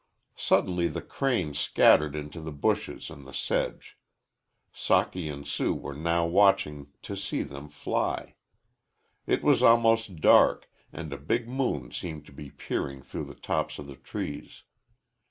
[0.37, 3.99] Suddenly the cranes scattered into the bushes and the sedge.
[4.73, 8.33] Socky and Sue were now watching to see them fly.
[9.27, 13.77] It was almost dark and a big moon seemed to be peering through the tops
[13.77, 14.63] of the trees.